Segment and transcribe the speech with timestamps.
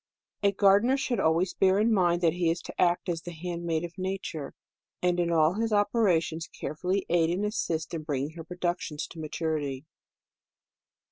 [0.41, 3.83] A gardener should always bear in mind that he is to act as the handmaid
[3.83, 4.55] of nature,
[4.99, 9.85] and in all his operations carefully aid and assist in bringing her productions to maturity.